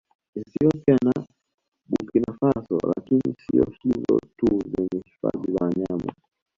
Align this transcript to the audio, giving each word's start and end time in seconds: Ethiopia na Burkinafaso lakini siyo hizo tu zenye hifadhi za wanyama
Ethiopia 0.35 0.97
na 1.03 1.15
Burkinafaso 1.89 2.77
lakini 2.97 3.35
siyo 3.45 3.65
hizo 3.83 4.19
tu 4.37 4.59
zenye 4.69 5.03
hifadhi 5.05 5.51
za 5.53 5.65
wanyama 5.65 6.13